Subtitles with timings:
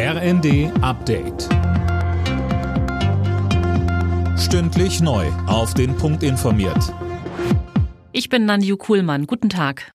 [0.00, 1.48] RND Update.
[4.38, 5.26] Stündlich neu.
[5.48, 6.94] Auf den Punkt informiert.
[8.12, 9.26] Ich bin Nanju Kuhlmann.
[9.26, 9.90] Guten Tag.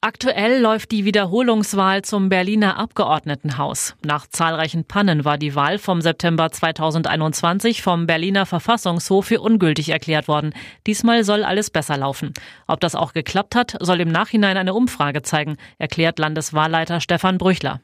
[0.00, 3.94] Aktuell läuft die Wiederholungswahl zum Berliner Abgeordnetenhaus.
[4.02, 10.28] Nach zahlreichen Pannen war die Wahl vom September 2021 vom Berliner Verfassungshof für ungültig erklärt
[10.28, 10.54] worden.
[10.86, 12.32] Diesmal soll alles besser laufen.
[12.66, 17.82] Ob das auch geklappt hat, soll im Nachhinein eine Umfrage zeigen, erklärt Landeswahlleiter Stefan Brüchler.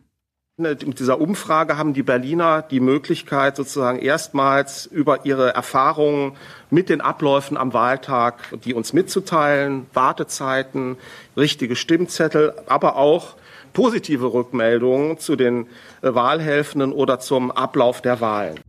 [0.61, 6.37] Mit dieser Umfrage haben die Berliner die Möglichkeit, sozusagen erstmals über ihre Erfahrungen
[6.68, 8.34] mit den Abläufen am Wahltag,
[8.65, 10.98] die uns mitzuteilen, Wartezeiten,
[11.34, 13.37] richtige Stimmzettel, aber auch
[13.73, 15.66] positive Rückmeldungen zu den
[16.02, 18.60] äh, Wahlhelfenden oder zum Ablauf der Wahlen.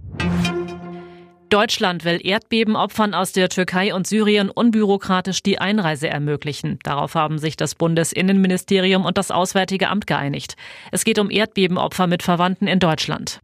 [1.52, 6.80] Deutschland will Erdbebenopfern aus der Türkei und Syrien unbürokratisch die Einreise ermöglichen.
[6.84, 10.56] Darauf haben sich das Bundesinnenministerium und das Auswärtige Amt geeinigt.
[10.92, 13.42] Es geht um Erdbebenopfer mit Verwandten in Deutschland.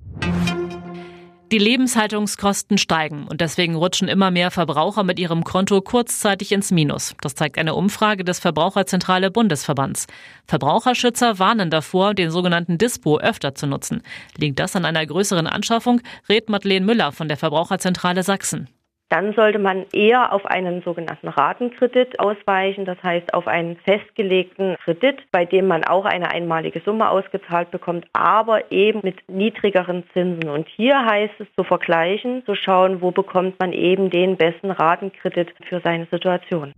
[1.50, 7.16] Die Lebenshaltungskosten steigen und deswegen rutschen immer mehr Verbraucher mit ihrem Konto kurzzeitig ins Minus.
[7.22, 10.08] Das zeigt eine Umfrage des Verbraucherzentrale Bundesverbands.
[10.46, 14.02] Verbraucherschützer warnen davor, den sogenannten Dispo öfter zu nutzen.
[14.36, 18.68] Liegt das an einer größeren Anschaffung, rät Madeleine Müller von der Verbraucherzentrale Sachsen
[19.10, 25.24] dann sollte man eher auf einen sogenannten Ratenkredit ausweichen, das heißt auf einen festgelegten Kredit,
[25.32, 30.50] bei dem man auch eine einmalige Summe ausgezahlt bekommt, aber eben mit niedrigeren Zinsen.
[30.50, 35.54] Und hier heißt es zu vergleichen, zu schauen, wo bekommt man eben den besten Ratenkredit
[35.68, 36.74] für seine Situation.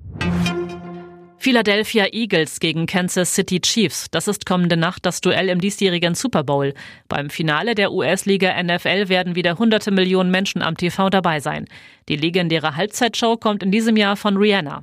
[1.50, 4.06] Philadelphia Eagles gegen Kansas City Chiefs.
[4.12, 6.76] Das ist kommende Nacht das Duell im diesjährigen Super Bowl.
[7.08, 11.66] Beim Finale der US-Liga NFL werden wieder hunderte Millionen Menschen am TV dabei sein.
[12.08, 14.80] Die legendäre Halbzeitshow kommt in diesem Jahr von Rihanna.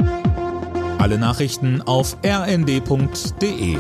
[0.98, 3.77] Alle Nachrichten auf rnd.de